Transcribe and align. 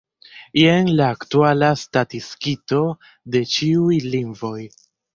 Jen 0.59 0.89
la 0.99 1.09
aktuala 1.17 1.69
statistiko 1.83 2.83
de 3.37 3.47
ĉiuj 3.55 4.03
lingvoj. 4.19 4.61